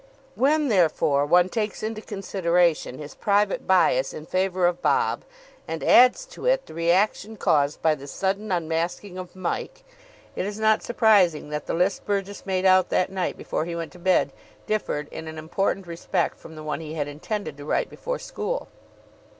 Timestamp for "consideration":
2.01-2.97